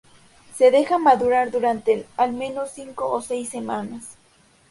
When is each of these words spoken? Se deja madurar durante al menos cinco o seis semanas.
Se 0.57 0.71
deja 0.71 0.97
madurar 0.97 1.51
durante 1.51 2.07
al 2.17 2.33
menos 2.33 2.71
cinco 2.71 3.11
o 3.11 3.21
seis 3.21 3.49
semanas. 3.49 4.17